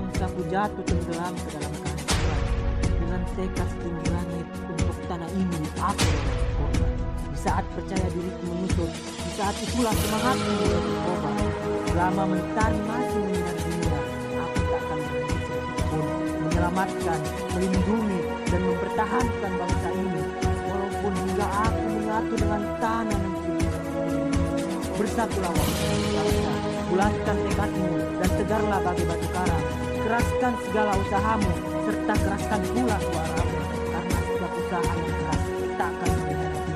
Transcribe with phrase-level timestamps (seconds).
[0.00, 2.40] bangsaku jatuh tenggelam ke dalam kehancuran
[2.88, 6.08] dengan tekad setinggi langit untuk tanah ini aku
[6.56, 6.92] korban.
[7.30, 11.36] Di saat percaya diriku menyusut, di saat itulah semangatku menjadi korban.
[11.90, 14.00] Selama mentari masih menyinari dunia,
[14.40, 16.04] aku tak akan berhenti sedikitpun
[16.40, 17.20] menyelamatkan,
[17.52, 20.22] melindungi, dan mempertahankan bangsa ini.
[20.64, 23.50] Walaupun hingga aku menyatu dengan tanah negeri
[25.00, 26.52] Bersatulah waktu bangsa,
[26.92, 29.89] bulatkan tekadmu dan tegarlah bagi batu karang.
[30.10, 31.54] Keraskan segala usahamu,
[31.86, 33.58] serta keraskan pula suaramu.
[33.94, 35.42] Karena setiap usaha yang keras
[35.78, 36.72] tak akan mengkhianati.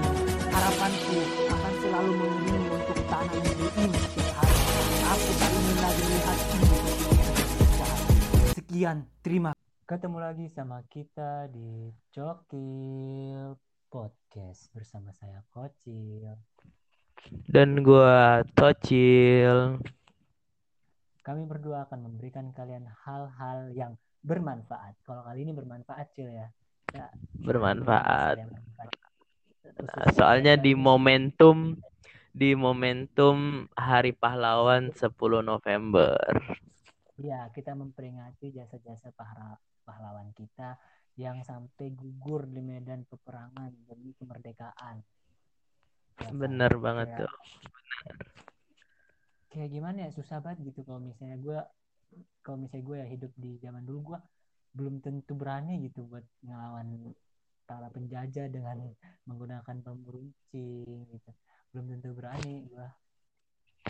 [0.54, 1.18] Harapanku
[1.50, 4.50] akan selalu mengiringi untuk tanah negeri ini setiap.
[5.10, 6.68] Aku tak ingin lagi melihat ini
[8.54, 9.50] Sekian, terima
[9.82, 13.58] Ketemu lagi sama kita di Cokil
[13.90, 16.38] Podcast bersama saya Kocil.
[17.50, 19.82] Dan gua Tocil.
[21.24, 25.00] Kami berdua akan memberikan kalian hal-hal yang bermanfaat.
[25.08, 26.48] Kalau kali ini bermanfaat, Cil ya.
[26.92, 27.08] ya
[27.41, 28.44] bermanfaat.
[30.12, 31.81] soalnya di momentum
[32.28, 36.20] di momentum Hari Pahlawan 10 November.
[37.16, 39.09] Iya, kita memperingati jasa-jasa
[39.88, 40.77] pahlawan kita
[41.16, 45.00] yang sampai gugur di medan peperangan demi kemerdekaan.
[46.20, 46.36] Ya kan?
[46.36, 47.33] Bener banget Kayak- tuh.
[49.55, 51.58] Kayak gimana ya susah banget gitu kalau misalnya gue
[52.42, 54.19] kalau misalnya gue ya hidup di zaman dulu gue
[54.74, 57.14] belum tentu berani gitu buat ngelawan
[57.64, 58.82] para penjajah dengan
[59.30, 61.30] menggunakan pemberuncing gitu
[61.70, 62.88] belum tentu berani gue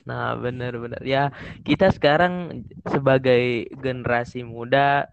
[0.04, 1.00] Nah, bener-bener.
[1.00, 1.32] Ya,
[1.64, 5.08] kita sekarang sebagai generasi muda,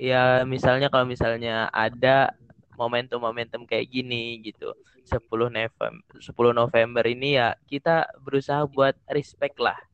[0.00, 2.32] ya misalnya kalau misalnya ada
[2.78, 4.72] momentum-momentum kayak gini gitu,
[5.04, 9.89] 10 November, 10 November ini ya kita berusaha buat respect lah.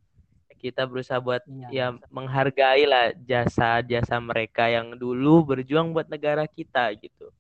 [0.67, 6.91] Kita berusaha buat iya ya menghargai lah jasa-jasa mereka yang dulu berjuang buat negara kita
[6.99, 7.31] gitu.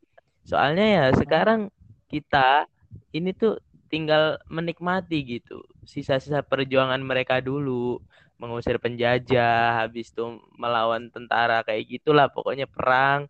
[0.46, 1.74] Soalnya ya sekarang
[2.06, 2.70] kita
[3.10, 3.58] ini tuh
[3.90, 8.02] tinggal menikmati gitu sisa-sisa perjuangan mereka dulu
[8.36, 13.26] mengusir penjajah habis itu melawan tentara kayak gitulah pokoknya perang.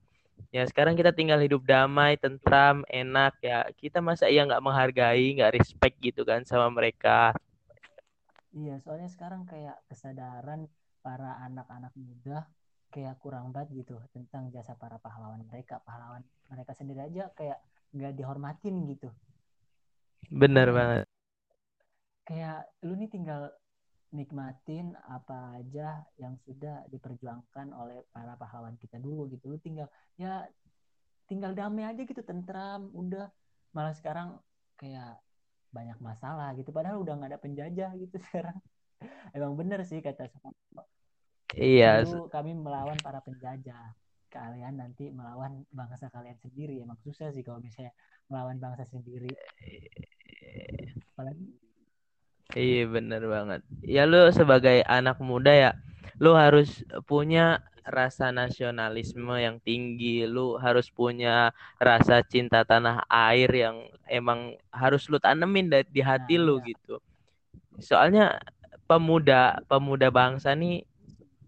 [0.50, 3.64] Ya sekarang kita tinggal hidup damai tentram enak ya.
[3.76, 7.32] Kita masa iya nggak menghargai nggak respect gitu kan sama mereka
[8.56, 10.64] iya soalnya sekarang kayak kesadaran
[11.04, 12.48] para anak-anak muda
[12.90, 15.84] kayak kurang banget gitu tentang jasa para pahlawan mereka.
[15.84, 17.60] Pahlawan mereka sendiri aja kayak
[17.92, 19.12] nggak dihormatin gitu.
[20.32, 21.06] Bener banget.
[22.26, 23.54] kayak lu nih tinggal
[24.10, 29.54] nikmatin apa aja yang sudah diperjuangkan oleh para pahlawan kita dulu gitu.
[29.54, 29.86] Lu tinggal
[30.18, 30.42] ya
[31.30, 33.30] tinggal damai aja gitu tentram udah.
[33.70, 34.34] Malah sekarang
[34.74, 35.22] kayak
[35.76, 38.56] banyak masalah gitu padahal udah nggak ada penjajah gitu sekarang.
[39.36, 40.88] Emang bener sih kata Soekarno.
[41.52, 43.92] Iya dulu kami melawan para penjajah.
[44.32, 46.80] Kalian nanti melawan bangsa kalian sendiri.
[46.80, 47.92] Emang susah sih kalau misalnya
[48.32, 49.30] melawan bangsa sendiri.
[51.12, 51.46] Apalagi
[52.56, 53.60] Iya bener banget.
[53.84, 55.70] Ya lu sebagai anak muda ya,
[56.16, 60.26] lu harus punya rasa nasionalisme yang tinggi.
[60.26, 63.76] Lu harus punya rasa cinta tanah air yang
[64.10, 66.68] emang harus lu tanemin di hati Nah, lu iya.
[66.74, 66.94] gitu.
[67.80, 68.38] Soalnya
[68.90, 70.84] pemuda pemuda bangsa nih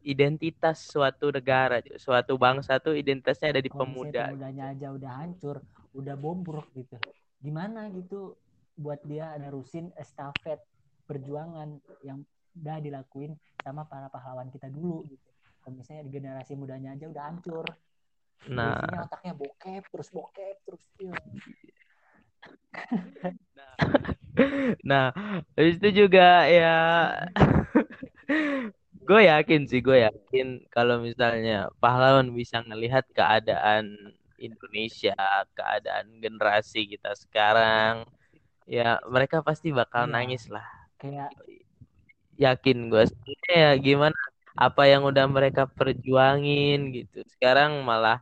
[0.03, 4.25] identitas suatu negara, suatu bangsa tuh identitasnya ada di misalnya pemuda.
[4.25, 5.57] pemudanya aja udah hancur
[5.99, 6.97] udah bobrok gitu
[7.43, 8.35] gimana gitu
[8.79, 10.61] buat dia nerusin estafet
[11.09, 12.23] perjuangan yang
[12.59, 13.33] udah dilakuin
[13.65, 15.28] sama para pahlawan kita dulu gitu
[15.71, 17.67] misalnya di generasi mudanya aja udah hancur
[18.49, 21.15] Nah, Biasanya otaknya bokep terus bokep terus iya.
[24.87, 25.11] Nah,
[25.59, 26.77] habis itu juga ya
[29.09, 33.97] gue yakin sih, gue yakin kalau misalnya pahlawan bisa ngelihat keadaan
[34.39, 35.17] Indonesia,
[35.59, 38.07] keadaan generasi kita sekarang,
[38.69, 40.13] ya mereka pasti bakal Iya.
[40.15, 40.65] nangis lah.
[41.01, 41.35] kayak
[42.39, 43.03] Yakin gue.
[43.51, 44.15] Ya gimana
[44.59, 47.23] apa yang udah mereka perjuangin gitu.
[47.31, 48.19] Sekarang malah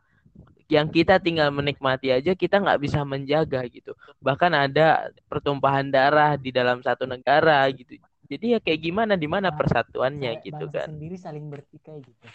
[0.69, 3.97] yang kita tinggal menikmati aja kita nggak bisa menjaga gitu.
[4.21, 7.97] Bahkan ada pertumpahan darah di dalam satu negara gitu.
[8.29, 10.87] Jadi ya kayak gimana di mana Bang- persatuannya gitu bangsa kan.
[10.93, 12.27] sendiri saling bertikai gitu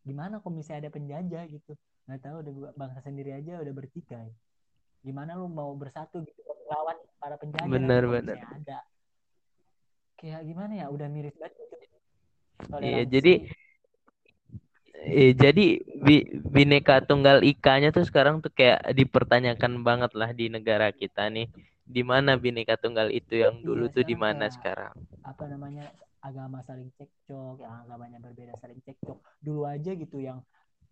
[0.00, 1.72] gimana kalau misalnya ada penjajah gitu
[2.08, 4.32] nggak tahu udah bangsa sendiri aja udah bertikai
[5.04, 8.36] gimana lu mau bersatu gitu melawan para penjajah Bener, bener.
[8.40, 8.78] ada
[10.20, 11.69] kayak gimana ya udah mirip banget.
[12.80, 13.14] Iya, Toleransi.
[13.14, 13.30] jadi
[14.94, 15.64] eh, jadi
[16.04, 21.46] bi- bineka tunggal ika-nya tuh sekarang tuh kayak dipertanyakan banget lah di negara kita nih.
[21.94, 24.94] Di mana bineka tunggal itu yang dulu Iya, tuh di mana sekarang?
[25.30, 25.84] apa namanya
[26.24, 30.40] agama saling cekcok yang agamanya berbeda saling cekcok dulu aja gitu yang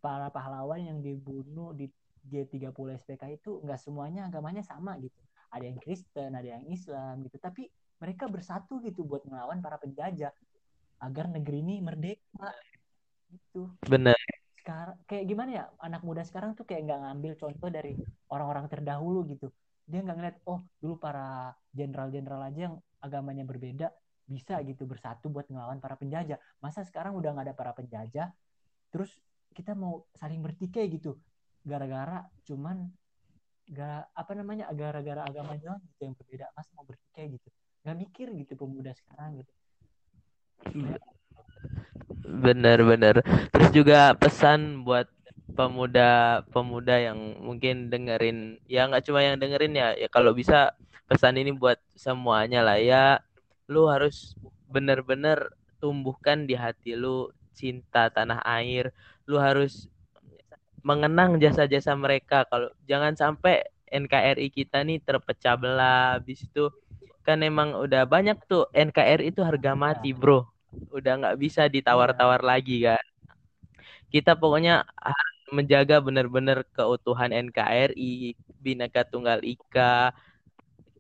[0.05, 1.89] para pahlawan yang dibunuh di
[2.31, 5.17] G30 SPK itu nggak semuanya agamanya sama gitu
[5.55, 7.69] ada yang Kristen ada yang Islam gitu tapi
[8.03, 10.31] mereka bersatu gitu buat melawan para penjajah
[10.99, 12.51] agar negeri ini merdeka.
[13.31, 13.71] Gitu.
[13.87, 14.19] Benar.
[14.59, 17.95] Sekarang kayak gimana ya anak muda sekarang tuh kayak nggak ngambil contoh dari
[18.29, 19.49] orang-orang terdahulu gitu.
[19.89, 23.89] Dia nggak ngeliat oh dulu para jenderal-jenderal aja yang agamanya berbeda
[24.29, 26.37] bisa gitu bersatu buat ngelawan para penjajah.
[26.61, 28.29] Masa sekarang udah nggak ada para penjajah
[28.93, 29.13] terus
[29.57, 31.17] kita mau saling bertikai gitu.
[31.65, 32.89] Gara-gara cuman
[33.69, 37.49] gak apa namanya gara-gara agama doang gitu yang berbeda masa mau bertikai gitu?
[37.85, 39.53] Nggak mikir gitu pemuda sekarang gitu
[42.25, 45.09] bener-bener terus juga pesan buat
[45.57, 50.77] pemuda-pemuda yang mungkin dengerin ya nggak cuma yang dengerin ya ya kalau bisa
[51.09, 53.25] pesan ini buat semuanya lah ya.
[53.67, 54.37] Lu harus
[54.69, 55.49] bener-bener
[55.81, 58.93] tumbuhkan di hati lu cinta tanah air.
[59.25, 59.89] Lu harus
[60.85, 62.45] mengenang jasa-jasa mereka.
[62.47, 66.69] Kalau jangan sampai NKRI kita nih terpecah belah habis itu
[67.29, 70.49] kan emang udah banyak tuh NKRI itu harga mati bro.
[70.89, 73.05] Udah nggak bisa ditawar-tawar lagi kan.
[74.09, 78.33] Kita pokoknya harus menjaga benar-benar keutuhan NKRI
[78.65, 80.17] Bhinneka Tunggal Ika.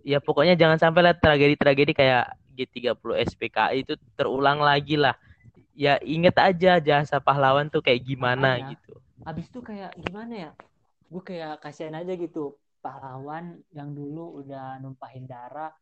[0.04, 5.16] Ya pokoknya jangan sampai lah tragedi-tragedi kayak G30 SPKI itu terulang lagi lah.
[5.72, 8.92] Ya inget aja jasa pahlawan tuh kayak gimana Makanya, gitu.
[9.25, 10.50] Habis itu kayak gimana ya?
[11.08, 12.60] Gue kayak kasihan aja gitu.
[12.84, 15.72] Pahlawan yang dulu udah numpahin darah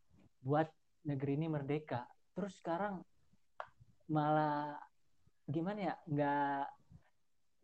[0.46, 0.70] buat
[1.10, 2.06] negeri ini merdeka.
[2.38, 3.02] Terus sekarang
[4.06, 4.78] malah
[5.50, 5.94] gimana ya?
[6.06, 6.64] Nggak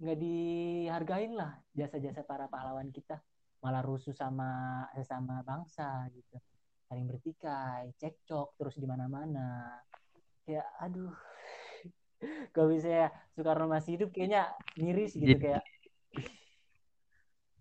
[0.03, 3.23] nggak dihargain lah jasa-jasa para pahlawan kita.
[3.63, 6.43] Malah rusuh sama sesama bangsa gitu.
[6.91, 9.79] Saling bertikai cekcok terus di mana-mana.
[10.51, 11.15] Ya aduh.
[12.55, 15.63] Kalau misalnya Soekarno masih hidup kayaknya miris gitu kayak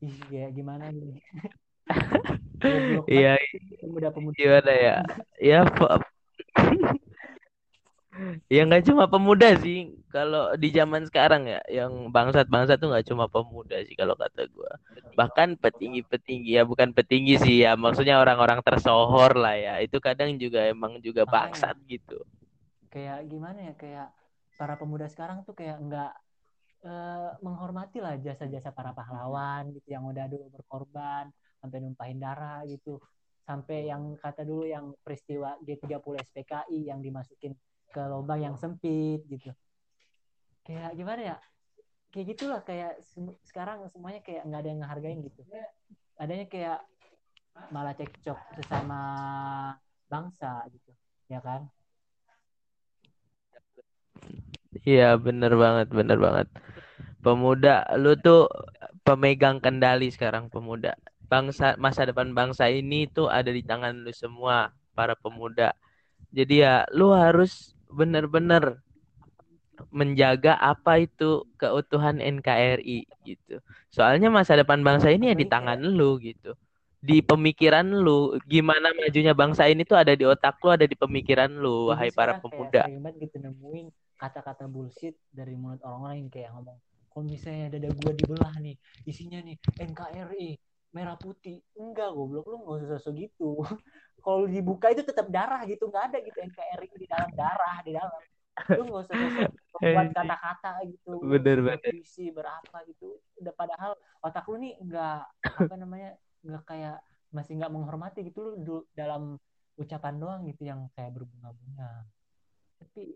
[0.02, 1.22] ih kayak gimana nih
[3.10, 3.34] iya
[3.82, 4.98] pemuda-pemuda gimana ya?
[5.42, 5.60] Ya
[8.52, 9.96] ya nggak cuma pemuda sih.
[10.12, 14.72] Kalau di zaman sekarang ya yang bangsat-bangsat tuh nggak cuma pemuda sih kalau kata gue
[15.16, 19.74] bahkan petinggi-petinggi ya bukan petinggi sih ya maksudnya orang-orang tersohor lah ya.
[19.80, 22.20] Itu kadang juga emang juga bangsat gitu.
[22.92, 24.08] Kayak gimana ya kayak
[24.60, 26.12] para pemuda sekarang tuh kayak nggak
[26.86, 31.32] uh, menghormati lah jasa-jasa para pahlawan gitu yang udah dulu berkorban
[31.62, 32.98] sampai numpahin darah gitu.
[33.46, 37.54] Sampai yang kata dulu yang peristiwa G30 SPKI yang dimasukin
[37.92, 39.54] ke lubang yang sempit gitu.
[40.66, 41.38] Kayak gimana ya?
[42.12, 43.00] Kayak gitulah kayak
[43.48, 45.42] sekarang semuanya kayak nggak ada yang ngehargain gitu.
[46.20, 46.80] Adanya kayak
[47.72, 49.02] malah cekcok sesama
[50.08, 50.92] bangsa gitu
[51.32, 51.68] ya kan?
[54.88, 56.48] Iya bener banget bener banget.
[57.22, 58.48] Pemuda lu tuh
[59.04, 60.96] pemegang kendali sekarang pemuda
[61.32, 65.72] bangsa masa depan bangsa ini tuh ada di tangan lu semua para pemuda
[66.36, 68.84] jadi ya lu harus benar-benar
[69.92, 73.58] menjaga apa itu keutuhan NKRI gitu.
[73.90, 76.54] Soalnya masa depan bangsa ini ya di tangan lu gitu.
[77.02, 81.50] Di pemikiran lu, gimana majunya bangsa ini tuh ada di otak lu, ada di pemikiran
[81.50, 82.86] lu, wahai para pemuda.
[82.86, 83.90] Kayak gitu nemuin
[84.22, 86.78] kata-kata bullshit dari mulut orang-orang yang kayak ngomong,
[87.10, 88.78] kalau misalnya dada gua dibelah nih,
[89.10, 90.62] isinya nih NKRI
[90.92, 91.64] merah putih.
[91.76, 93.50] Enggak, goblok lu nggak usah sosok gitu.
[94.26, 98.22] kalau dibuka itu tetap darah gitu nggak ada gitu NKRI di dalam darah di dalam.
[98.78, 99.16] Lu nggak usah
[99.82, 101.80] membuat kata-kata gitu bener bener.
[101.82, 103.18] puisi berapa gitu.
[103.42, 106.12] Udah padahal otak lu nih nggak apa namanya
[106.46, 106.98] nggak kayak
[107.32, 109.40] masih nggak menghormati gitu lu dalam
[109.80, 112.06] ucapan doang gitu yang kayak berbunga-bunga.
[112.78, 113.16] Tapi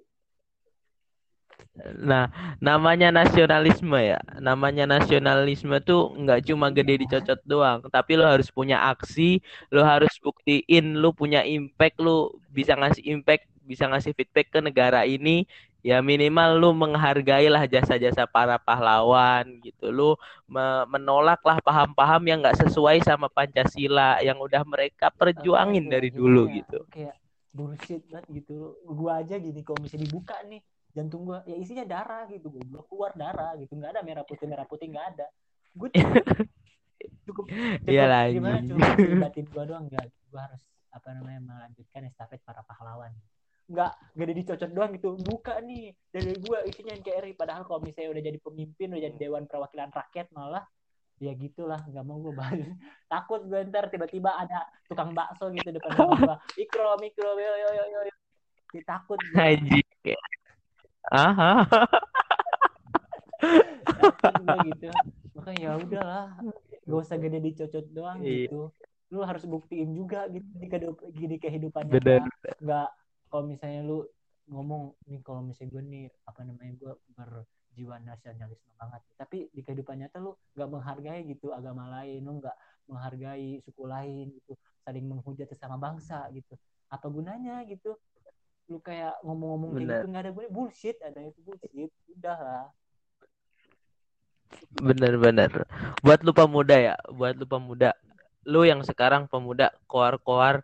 [1.99, 2.31] Nah,
[2.63, 4.19] namanya nasionalisme ya.
[4.39, 9.43] Namanya nasionalisme tuh nggak cuma gede dicocot doang, tapi lo harus punya aksi,
[9.75, 15.03] lo harus buktiin lo punya impact, lo bisa ngasih impact, bisa ngasih feedback ke negara
[15.03, 15.43] ini.
[15.85, 19.93] Ya minimal lo menghargai lah jasa-jasa para pahlawan gitu.
[19.93, 20.17] Lo
[20.89, 26.87] menolak lah paham-paham yang nggak sesuai sama Pancasila yang udah mereka perjuangin dari dulu gitu.
[26.89, 27.19] Kayak
[27.53, 28.79] bullshit banget gitu.
[28.87, 30.63] Gua aja gini kalau misalnya dibuka nih
[30.95, 34.63] jantung gua ya isinya darah gitu gue keluar darah gitu nggak ada merah putih merah
[34.63, 35.27] putih nggak ada.
[35.75, 36.23] Gue cukup,
[37.27, 37.45] cukup
[37.83, 38.79] Iyalah, gimana cuma
[39.27, 40.07] batin gua doang nggak.
[40.31, 40.63] Gua harus
[40.95, 43.11] apa namanya melanjutkan estafet para pahlawan.
[43.67, 45.19] Nggak gak ada dicocok doang gitu.
[45.19, 49.43] Buka nih dari gua isinya NKRI padahal kalau misalnya udah jadi pemimpin udah jadi dewan
[49.51, 50.63] perwakilan rakyat malah
[51.15, 52.59] ya gitulah nggak mau gue bahas
[53.11, 56.39] takut gue ntar tiba-tiba ada tukang bakso gitu depan gua.
[56.55, 57.99] Ikro mikro yo yo yo yo
[58.71, 59.47] Kayak takut gua.
[61.13, 61.65] Aha.
[64.65, 64.89] gitu.
[65.37, 66.27] Makanya ya udahlah.
[66.85, 68.49] Gak usah gede dicocot doang Iya.
[68.49, 68.69] gitu.
[69.13, 70.45] Lu harus buktiin juga gitu
[71.13, 72.25] di di kehidupan nyata
[72.61, 72.89] nggak
[73.29, 74.05] kalau misalnya lu
[74.49, 79.01] ngomong nih kalau misalnya gue nih apa namanya gue berjiwa nasionalisme banget.
[79.17, 82.21] Tapi di kehidupan nyata lu nggak menghargai gitu agama lain.
[82.25, 82.57] Lu nggak
[82.89, 84.53] menghargai suku lain gitu.
[84.85, 86.57] Saling menghujat sesama bangsa gitu.
[86.89, 87.97] Apa gunanya gitu
[88.65, 90.51] lu kayak ngomong-ngomong kayak gitu nggak ada gunanya.
[90.53, 91.91] Bullshit ada itu bullshit.
[92.17, 92.65] Udah lah.
[94.79, 95.51] Bener-bener.
[96.01, 97.91] Buat lu pemuda ya, buat lu pemuda,
[98.47, 100.63] lu yang sekarang pemuda koar-koar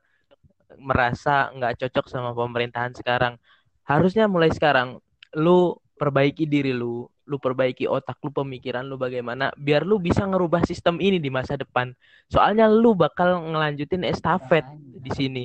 [0.79, 3.35] merasa nggak cocok sama pemerintahan sekarang,
[3.83, 5.01] harusnya mulai sekarang
[5.35, 10.63] lu perbaiki diri lu, lu perbaiki otak lu, pemikiran lu bagaimana, biar lu bisa ngerubah
[10.63, 11.91] sistem ini di masa depan.
[12.31, 15.43] Soalnya lu bakal ngelanjutin estafet di sini.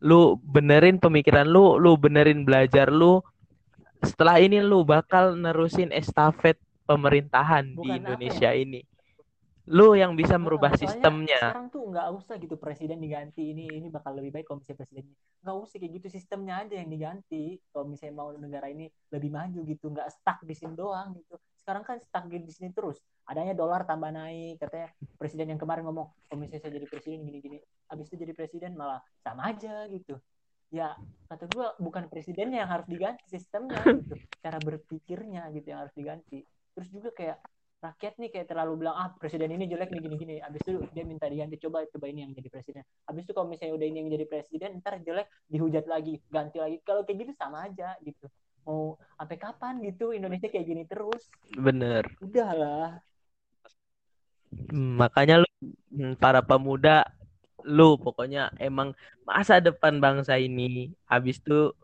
[0.00, 3.20] Lu benerin pemikiran lu, lu benerin belajar lu.
[4.00, 8.80] Setelah ini lu bakal nerusin estafet pemerintahan Bukan di apa Indonesia ini.
[9.68, 11.36] Lu yang bisa Heeh, merubah sistemnya.
[11.36, 15.16] Sekarang tuh nggak usah gitu presiden diganti ini ini bakal lebih baik kalau misalnya presidennya
[15.38, 19.60] nggak usah kayak gitu sistemnya aja yang diganti kalau misalnya mau negara ini lebih maju
[19.68, 21.36] gitu nggak stuck di sini doang gitu.
[21.52, 23.04] Sekarang kan stuck di sini terus.
[23.28, 24.88] Adanya dolar tambah naik katanya
[25.20, 27.60] presiden yang kemarin ngomong kalau misalnya saya jadi presiden gini-gini,
[27.92, 30.16] habis itu jadi presiden malah sama aja gitu.
[30.72, 30.96] Ya
[31.28, 36.40] kata gua bukan presidennya yang harus diganti sistemnya gitu, cara berpikirnya gitu yang harus diganti.
[36.72, 37.38] Terus juga kayak
[37.78, 40.36] rakyat nih kayak terlalu bilang ah presiden ini jelek nih gini-gini.
[40.42, 42.82] Abis itu dia minta diganti coba coba ini yang jadi presiden.
[43.06, 46.76] Abis itu kalau misalnya udah ini yang jadi presiden ntar jelek dihujat lagi ganti lagi.
[46.82, 48.26] Kalau kayak gitu sama aja gitu.
[48.66, 50.10] Mau sampai kapan gitu?
[50.10, 51.30] Indonesia kayak gini terus.
[51.54, 52.04] Bener.
[52.18, 52.98] udahlah
[54.72, 55.48] Makanya lu
[55.92, 57.04] hmm, para pemuda
[57.68, 58.96] lu pokoknya emang
[59.28, 61.74] masa depan bangsa ini habis itu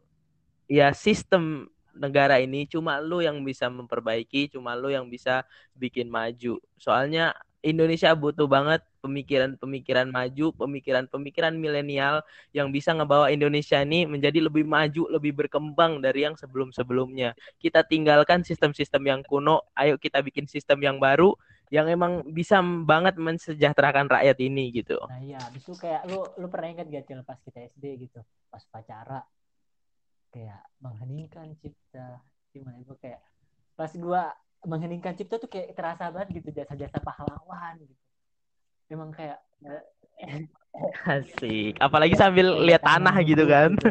[0.71, 5.47] ya sistem negara ini cuma lu yang bisa memperbaiki, cuma lu yang bisa
[5.79, 6.59] bikin maju.
[6.79, 7.33] Soalnya
[7.65, 12.21] Indonesia butuh banget pemikiran-pemikiran maju, pemikiran-pemikiran milenial
[12.53, 17.33] yang bisa ngebawa Indonesia ini menjadi lebih maju, lebih berkembang dari yang sebelum-sebelumnya.
[17.57, 21.33] Kita tinggalkan sistem-sistem yang kuno, ayo kita bikin sistem yang baru
[21.73, 25.01] yang emang bisa banget mensejahterakan rakyat ini gitu.
[25.09, 28.21] nah iya abis itu kayak lu lu pernah ingat gak Cil pas kita SD gitu
[28.53, 29.25] pas pacara
[30.35, 32.19] kayak mengheningkan cipta.
[32.51, 33.23] Gimana gue kayak
[33.79, 34.35] pas gua
[34.67, 37.95] mengheningkan cipta tuh kayak terasa banget gitu jasa-jasa pahlawan gitu.
[38.91, 39.39] Emang kayak
[41.07, 41.79] Asik.
[41.79, 43.79] Apalagi sambil lihat tanah gitu kan.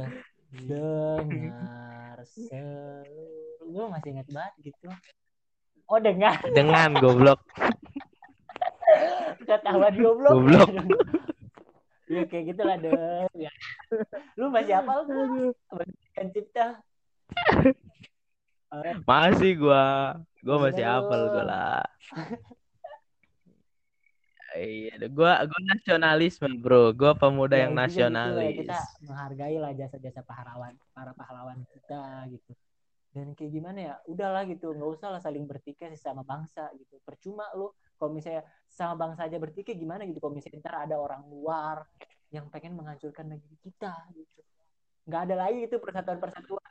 [0.53, 4.87] dengar seluruh gue masih ingat banget gitu.
[5.87, 6.37] Oh dengar.
[6.51, 7.39] Dengan goblok.
[9.47, 10.33] ketahuan goblok.
[10.35, 10.69] Goblok.
[12.11, 13.49] ya kayak gitu lah dong ya.
[14.37, 15.55] lu masih hafal tuh
[16.31, 16.79] cipta
[18.73, 20.17] Eh, Masih gua.
[20.43, 21.07] Gua masih dong.
[21.31, 21.83] gua lah.
[24.53, 26.93] Iya, gua gua nasionalisme, Bro.
[26.93, 28.53] Gua pemuda ya, yang gitu nasionalis.
[28.65, 32.53] kita menghargai lah jasa-jasa pahlawan para pahlawan kita gitu
[33.13, 37.45] dan kayak gimana ya udahlah gitu nggak usah lah saling bertikai sesama bangsa gitu percuma
[37.53, 37.69] lu
[38.01, 41.85] kalau misalnya sama bangsa aja bertikai gimana gitu kalau misalnya ntar ada orang luar
[42.33, 44.41] yang pengen menghancurkan negeri kita gitu
[45.03, 46.63] nggak ada lagi itu persatuan persatuan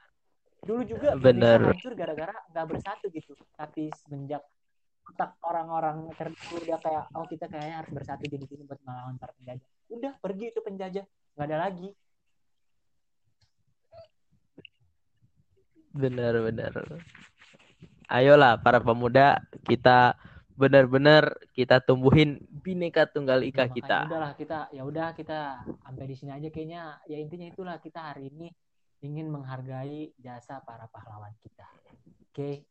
[0.63, 1.59] dulu juga Bener.
[1.59, 3.35] Indonesia hancur gara-gara nggak bersatu gitu.
[3.59, 4.43] Tapi semenjak
[5.03, 9.35] otak orang-orang terdahulu udah kayak oh kita kayaknya harus bersatu jadi gini buat melawan para
[9.35, 9.67] penjajah.
[9.91, 11.05] Udah pergi itu penjajah.
[11.35, 11.89] Nggak ada lagi.
[15.93, 16.73] Bener, bener.
[18.09, 20.17] Ayolah para pemuda, kita
[20.53, 23.99] benar-benar kita tumbuhin bineka tunggal ika Ya, kita.
[24.07, 25.39] udahlah kita ya udah kita
[25.81, 28.53] sampai di sini aja kayaknya ya intinya itulah kita hari ini
[29.01, 31.67] ingin menghargai jasa para pahlawan kita
[32.31, 32.69] oke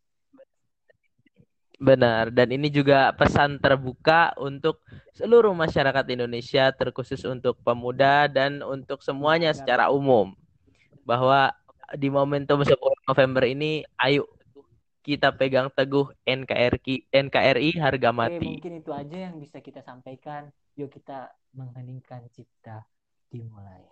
[1.81, 4.85] Benar, dan ini juga pesan terbuka untuk
[5.17, 10.38] seluruh masyarakat Indonesia, terkhusus untuk pemuda dan untuk semuanya secara umum.
[11.01, 11.50] Bahwa
[11.97, 12.77] di momentum 10
[13.09, 14.29] November ini, ayo
[15.08, 18.46] kita pegang teguh NKRI, NKRI harga Oke, mati.
[18.48, 22.86] mungkin itu aja yang bisa kita sampaikan yuk kita mengheningkan cipta
[23.31, 23.84] dimulai